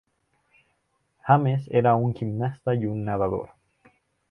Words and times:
James 1.27 1.67
era 1.69 1.93
un 1.95 2.15
gimnasta 2.15 2.73
y 2.73 2.87
un 2.87 3.05
nadador. 3.05 3.51